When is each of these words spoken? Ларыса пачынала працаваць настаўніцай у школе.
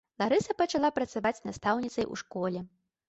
Ларыса 0.21 0.53
пачынала 0.61 0.89
працаваць 0.95 1.43
настаўніцай 1.49 2.11
у 2.17 2.19
школе. 2.23 2.59